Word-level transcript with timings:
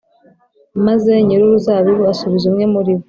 maze 0.85 1.11
nyir’uruzabibu 1.25 2.03
asubiza 2.11 2.45
umwe 2.49 2.65
muri 2.73 2.91
bo 2.97 2.99